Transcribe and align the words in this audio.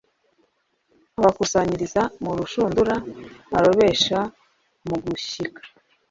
abakusanyiriza 1.19 2.01
mu 2.23 2.31
rushundura 2.39 2.95
arobesha 3.57 4.19
mugushyika 4.87 5.61